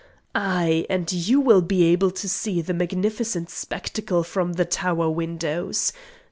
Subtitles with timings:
[0.33, 0.83] Ay!
[0.89, 5.93] and you will be able to see the magnificent spectacle from the tower windows.